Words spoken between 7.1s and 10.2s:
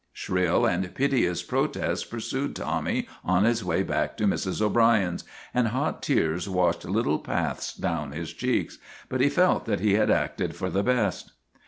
paths down his cheeks, but he felt that he had